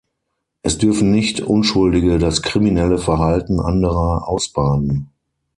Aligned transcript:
Es 0.63 0.79
dürfen 0.79 1.11
nicht 1.11 1.41
Unschuldige 1.41 2.17
das 2.17 2.41
kriminelle 2.41 2.97
Verhalten 2.97 3.59
anderer 3.59 4.27
ausbaden. 4.27 5.11